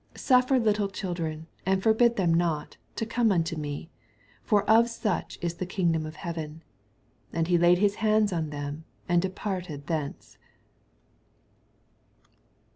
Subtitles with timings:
[0.15, 3.91] Suffer little chil dren, and forbid them not, to come unto me:
[4.41, 6.63] for of such is the kingdom of heaven.
[7.27, 10.39] 15 And he laid his hands on them, and departed thence.